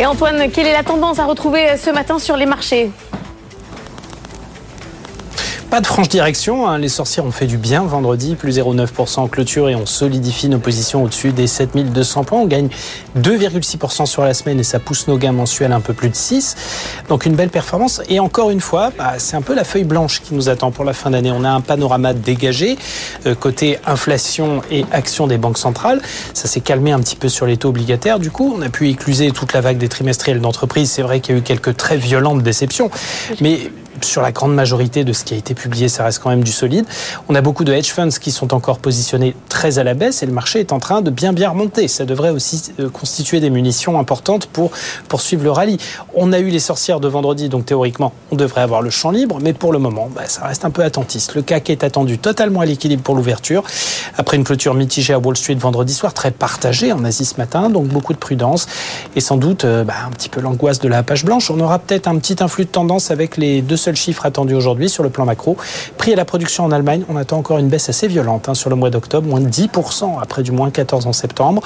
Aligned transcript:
Et 0.00 0.06
Antoine, 0.06 0.50
quelle 0.50 0.66
est 0.66 0.72
la 0.72 0.82
tendance 0.82 1.18
à 1.18 1.26
retrouver 1.26 1.76
ce 1.76 1.90
matin 1.90 2.18
sur 2.18 2.34
les 2.34 2.46
marchés? 2.46 2.90
Pas 5.70 5.80
de 5.80 5.86
franche 5.86 6.08
direction, 6.08 6.66
hein. 6.68 6.78
les 6.78 6.88
sorcières 6.88 7.24
ont 7.24 7.30
fait 7.30 7.46
du 7.46 7.56
bien 7.56 7.84
vendredi, 7.84 8.34
plus 8.34 8.58
0,9% 8.58 9.20
en 9.20 9.28
clôture 9.28 9.68
et 9.68 9.76
on 9.76 9.86
solidifie 9.86 10.48
nos 10.48 10.58
positions 10.58 11.04
au-dessus 11.04 11.30
des 11.30 11.46
7200 11.46 12.24
points. 12.24 12.40
On 12.40 12.46
gagne 12.46 12.68
2,6% 13.16 14.04
sur 14.06 14.24
la 14.24 14.34
semaine 14.34 14.58
et 14.58 14.64
ça 14.64 14.80
pousse 14.80 15.06
nos 15.06 15.16
gains 15.16 15.30
mensuels 15.30 15.70
un 15.70 15.80
peu 15.80 15.94
plus 15.94 16.08
de 16.08 16.16
6. 16.16 16.56
Donc 17.08 17.24
une 17.24 17.36
belle 17.36 17.50
performance. 17.50 18.02
Et 18.08 18.18
encore 18.18 18.50
une 18.50 18.60
fois, 18.60 18.90
bah, 18.98 19.14
c'est 19.18 19.36
un 19.36 19.42
peu 19.42 19.54
la 19.54 19.62
feuille 19.62 19.84
blanche 19.84 20.22
qui 20.22 20.34
nous 20.34 20.48
attend 20.48 20.72
pour 20.72 20.84
la 20.84 20.92
fin 20.92 21.10
d'année. 21.10 21.30
On 21.30 21.44
a 21.44 21.50
un 21.50 21.60
panorama 21.60 22.14
dégagé 22.14 22.76
euh, 23.26 23.36
côté 23.36 23.78
inflation 23.86 24.62
et 24.72 24.84
action 24.90 25.28
des 25.28 25.38
banques 25.38 25.58
centrales. 25.58 26.02
Ça 26.34 26.48
s'est 26.48 26.62
calmé 26.62 26.90
un 26.90 26.98
petit 26.98 27.16
peu 27.16 27.28
sur 27.28 27.46
les 27.46 27.56
taux 27.56 27.68
obligataires. 27.68 28.18
Du 28.18 28.32
coup, 28.32 28.52
on 28.58 28.60
a 28.62 28.70
pu 28.70 28.88
écluser 28.88 29.30
toute 29.30 29.52
la 29.52 29.60
vague 29.60 29.78
des 29.78 29.88
trimestriels 29.88 30.40
d'entreprise. 30.40 30.90
C'est 30.90 31.02
vrai 31.02 31.20
qu'il 31.20 31.36
y 31.36 31.38
a 31.38 31.40
eu 31.40 31.44
quelques 31.44 31.76
très 31.76 31.96
violentes 31.96 32.42
déceptions. 32.42 32.90
Mais 33.40 33.70
sur 34.04 34.22
la 34.22 34.32
grande 34.32 34.54
majorité 34.54 35.04
de 35.04 35.12
ce 35.12 35.24
qui 35.24 35.34
a 35.34 35.36
été 35.36 35.54
publié, 35.54 35.88
ça 35.88 36.04
reste 36.04 36.20
quand 36.20 36.30
même 36.30 36.44
du 36.44 36.52
solide. 36.52 36.84
On 37.28 37.34
a 37.34 37.40
beaucoup 37.40 37.64
de 37.64 37.72
hedge 37.72 37.90
funds 37.90 38.08
qui 38.20 38.30
sont 38.30 38.54
encore 38.54 38.78
positionnés 38.78 39.34
très 39.48 39.78
à 39.78 39.84
la 39.84 39.94
baisse 39.94 40.22
et 40.22 40.26
le 40.26 40.32
marché 40.32 40.60
est 40.60 40.72
en 40.72 40.78
train 40.78 41.02
de 41.02 41.10
bien 41.10 41.32
bien 41.32 41.50
remonter. 41.50 41.88
Ça 41.88 42.04
devrait 42.04 42.30
aussi 42.30 42.72
euh, 42.80 42.88
constituer 42.88 43.40
des 43.40 43.50
munitions 43.50 43.98
importantes 43.98 44.46
pour 44.46 44.70
poursuivre 45.08 45.44
le 45.44 45.50
rallye. 45.50 45.78
On 46.14 46.32
a 46.32 46.38
eu 46.38 46.48
les 46.48 46.58
sorcières 46.58 47.00
de 47.00 47.08
vendredi, 47.08 47.48
donc 47.48 47.66
théoriquement, 47.66 48.12
on 48.30 48.36
devrait 48.36 48.62
avoir 48.62 48.82
le 48.82 48.90
champ 48.90 49.10
libre, 49.10 49.38
mais 49.40 49.52
pour 49.52 49.72
le 49.72 49.78
moment, 49.78 50.08
bah, 50.14 50.22
ça 50.26 50.46
reste 50.46 50.64
un 50.64 50.70
peu 50.70 50.82
attentiste. 50.82 51.34
Le 51.34 51.42
CAC 51.42 51.70
est 51.70 51.84
attendu 51.84 52.18
totalement 52.18 52.60
à 52.60 52.66
l'équilibre 52.66 53.02
pour 53.02 53.14
l'ouverture, 53.14 53.64
après 54.16 54.36
une 54.36 54.44
clôture 54.44 54.74
mitigée 54.74 55.12
à 55.12 55.18
Wall 55.18 55.36
Street 55.36 55.54
vendredi 55.54 55.94
soir, 55.94 56.14
très 56.14 56.30
partagée 56.30 56.92
en 56.92 57.04
Asie 57.04 57.24
ce 57.24 57.36
matin, 57.36 57.70
donc 57.70 57.86
beaucoup 57.86 58.12
de 58.12 58.18
prudence 58.18 58.66
et 59.16 59.20
sans 59.20 59.36
doute 59.36 59.64
euh, 59.64 59.84
bah, 59.84 59.94
un 60.06 60.10
petit 60.10 60.28
peu 60.28 60.40
l'angoisse 60.40 60.78
de 60.78 60.88
la 60.88 61.02
page 61.02 61.24
blanche. 61.24 61.50
On 61.50 61.60
aura 61.60 61.78
peut-être 61.78 62.08
un 62.08 62.18
petit 62.18 62.36
influx 62.40 62.64
de 62.64 62.70
tendance 62.70 63.10
avec 63.10 63.36
les 63.36 63.62
deux 63.62 63.76
seuls 63.76 63.89
chiffre 63.96 64.26
attendu 64.26 64.54
aujourd'hui 64.54 64.88
sur 64.88 65.02
le 65.02 65.10
plan 65.10 65.24
macro. 65.24 65.56
Prix 65.96 66.12
à 66.12 66.16
la 66.16 66.24
production 66.24 66.64
en 66.64 66.72
Allemagne, 66.72 67.04
on 67.08 67.16
attend 67.16 67.38
encore 67.38 67.58
une 67.58 67.68
baisse 67.68 67.88
assez 67.88 68.08
violente 68.08 68.48
hein, 68.48 68.54
sur 68.54 68.70
le 68.70 68.76
mois 68.76 68.90
d'octobre, 68.90 69.28
moins 69.28 69.40
de 69.40 69.48
10% 69.48 70.20
après 70.20 70.42
du 70.42 70.52
moins 70.52 70.70
14 70.70 71.06
en 71.06 71.12
septembre. 71.12 71.62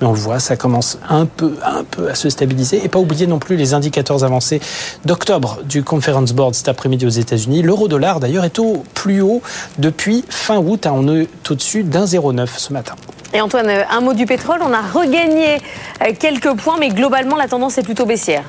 Mais 0.00 0.06
on 0.06 0.12
le 0.12 0.18
voit, 0.18 0.40
ça 0.40 0.56
commence 0.56 0.98
un 1.08 1.26
peu, 1.26 1.54
un 1.64 1.84
peu 1.84 2.10
à 2.10 2.14
se 2.14 2.28
stabiliser. 2.28 2.84
Et 2.84 2.88
pas 2.88 2.98
oublier 2.98 3.26
non 3.26 3.38
plus 3.38 3.56
les 3.56 3.74
indicateurs 3.74 4.24
avancés 4.24 4.60
d'octobre 5.04 5.58
du 5.64 5.82
Conference 5.82 6.32
Board 6.32 6.54
cet 6.54 6.68
après-midi 6.68 7.06
aux 7.06 7.10
États-Unis. 7.10 7.62
L'euro-dollar 7.62 8.20
d'ailleurs 8.20 8.44
est 8.44 8.58
au 8.58 8.84
plus 8.94 9.20
haut 9.20 9.42
depuis 9.78 10.24
fin 10.28 10.58
août. 10.58 10.86
Hein, 10.86 10.92
on 10.94 11.16
est 11.16 11.28
au-dessus 11.50 11.82
d'un 11.82 12.04
0,9 12.04 12.48
ce 12.56 12.72
matin. 12.72 12.94
Et 13.32 13.40
Antoine, 13.40 13.68
un 13.68 14.00
mot 14.00 14.14
du 14.14 14.26
pétrole. 14.26 14.60
On 14.62 14.72
a 14.72 14.80
regagné 14.80 15.56
euh, 16.02 16.12
quelques 16.18 16.54
points, 16.54 16.76
mais 16.78 16.90
globalement, 16.90 17.34
la 17.34 17.48
tendance 17.48 17.78
est 17.78 17.82
plutôt 17.82 18.06
baissière. 18.06 18.44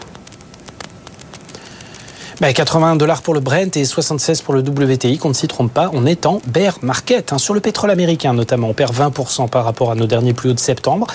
81 2.41 2.91
bah, 2.91 2.97
dollars 2.97 3.21
pour 3.21 3.33
le 3.33 3.39
Brent 3.39 3.77
et 3.77 3.85
76 3.85 4.41
pour 4.41 4.53
le 4.53 4.59
WTI, 4.59 5.17
qu'on 5.17 5.29
ne 5.29 5.33
s'y 5.33 5.47
trompe 5.47 5.73
pas, 5.73 5.89
on 5.93 6.05
est 6.05 6.25
en 6.25 6.41
bear 6.47 6.77
market. 6.81 7.31
Hein, 7.31 7.37
sur 7.37 7.53
le 7.53 7.61
pétrole 7.61 7.91
américain 7.91 8.33
notamment, 8.33 8.69
on 8.69 8.73
perd 8.73 8.93
20% 8.93 9.49
par 9.49 9.63
rapport 9.63 9.91
à 9.91 9.95
nos 9.95 10.05
derniers 10.05 10.33
plus 10.33 10.49
hauts 10.49 10.53
de 10.53 10.59
septembre. 10.59 11.07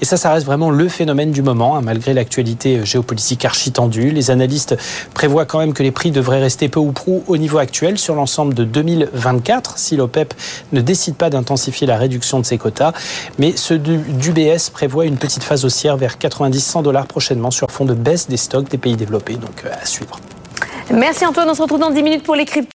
Et 0.00 0.06
ça, 0.06 0.16
ça 0.16 0.32
reste 0.32 0.46
vraiment 0.46 0.70
le 0.70 0.88
phénomène 0.88 1.30
du 1.30 1.42
moment, 1.42 1.76
hein, 1.76 1.82
malgré 1.82 2.14
l'actualité 2.14 2.78
euh, 2.78 2.84
géopolitique 2.84 3.44
archi 3.44 3.70
tendue. 3.70 4.10
Les 4.10 4.30
analystes 4.30 4.76
prévoient 5.12 5.44
quand 5.44 5.58
même 5.58 5.74
que 5.74 5.82
les 5.82 5.90
prix 5.90 6.10
devraient 6.10 6.40
rester 6.40 6.68
peu 6.68 6.80
ou 6.80 6.92
prou 6.92 7.22
au 7.26 7.36
niveau 7.36 7.58
actuel 7.58 7.98
sur 7.98 8.14
l'ensemble 8.14 8.54
de 8.54 8.64
2024, 8.64 9.78
si 9.78 9.96
l'OPEP 9.96 10.32
ne 10.72 10.80
décide 10.80 11.16
pas 11.16 11.28
d'intensifier 11.28 11.86
la 11.86 11.98
réduction 11.98 12.40
de 12.40 12.46
ses 12.46 12.56
quotas. 12.56 12.92
Mais 13.38 13.52
ceux 13.56 13.78
d'UBS 13.78 14.70
prévoient 14.72 15.04
une 15.04 15.18
petite 15.18 15.44
phase 15.44 15.66
haussière 15.66 15.98
vers 15.98 16.16
90-100 16.16 16.82
dollars 16.82 17.06
prochainement 17.06 17.50
sur 17.50 17.70
fond 17.70 17.84
de 17.84 17.94
baisse 17.94 18.28
des 18.28 18.38
stocks 18.38 18.70
des 18.70 18.78
pays 18.78 18.96
développés. 18.96 19.34
Donc 19.34 19.64
euh, 19.66 19.70
à 19.80 19.84
suivre. 19.84 20.18
Merci 20.90 21.24
Antoine, 21.24 21.48
on 21.48 21.54
se 21.54 21.62
retrouve 21.62 21.78
dans 21.78 21.90
10 21.90 22.02
minutes 22.02 22.22
pour 22.22 22.34
les 22.34 22.44
cryptos. 22.44 22.70